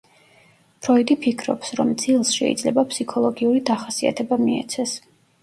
ფროიდი 0.85 1.17
ფიქრობს, 1.25 1.73
რომ 1.79 1.91
ძილს 2.05 2.31
შეიძლება 2.39 2.85
ფსიქოლოგიური 2.95 3.63
დახასიათება 3.71 4.43
მიეცეს. 4.49 4.97